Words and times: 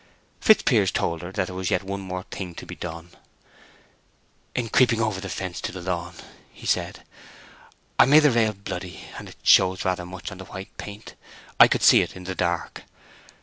Fitzpiers 0.39 0.89
told 0.89 1.21
her 1.21 1.31
that 1.31 1.45
there 1.45 1.55
was 1.55 1.69
yet 1.69 1.83
one 1.83 1.99
thing 2.31 2.47
more 2.47 2.55
to 2.55 2.65
be 2.65 2.73
done. 2.75 3.11
"In 4.55 4.67
creeping 4.69 4.99
over 4.99 5.21
the 5.21 5.29
fence 5.29 5.59
on 5.59 5.61
to 5.65 5.71
the 5.73 5.79
lawn," 5.81 6.15
he 6.51 6.65
said, 6.65 7.03
"I 7.99 8.05
made 8.05 8.21
the 8.21 8.31
rail 8.31 8.53
bloody, 8.53 9.05
and 9.19 9.29
it 9.29 9.35
shows 9.43 9.85
rather 9.85 10.03
much 10.07 10.31
on 10.31 10.39
the 10.39 10.45
white 10.45 10.75
paint—I 10.77 11.67
could 11.67 11.83
see 11.83 12.01
it 12.01 12.15
in 12.15 12.23
the 12.23 12.33
dark. 12.33 12.81